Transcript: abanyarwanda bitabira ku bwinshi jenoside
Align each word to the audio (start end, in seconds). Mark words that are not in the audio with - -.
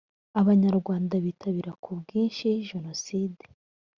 abanyarwanda 0.39 1.13
bitabira 1.25 1.71
ku 1.83 1.89
bwinshi 1.99 2.47
jenoside 2.69 3.43